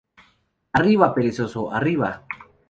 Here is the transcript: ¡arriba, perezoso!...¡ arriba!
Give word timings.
¡arriba, 0.73 1.13
perezoso!...¡ 1.13 1.69
arriba! 1.71 2.25